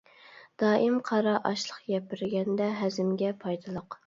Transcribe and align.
دائىم 0.61 0.95
قارا 1.09 1.33
ئاشلىق 1.49 1.83
يەپ 1.93 2.09
بەرگەندە، 2.15 2.71
ھەزىمگە 2.81 3.33
پايدىلىق. 3.47 3.99